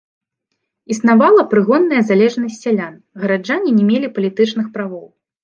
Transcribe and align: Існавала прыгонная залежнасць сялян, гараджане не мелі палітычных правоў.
Існавала 0.95 1.41
прыгонная 1.51 2.01
залежнасць 2.13 2.57
сялян, 2.65 2.97
гараджане 3.25 3.69
не 3.77 3.85
мелі 3.93 4.13
палітычных 4.19 4.75
правоў. 4.81 5.07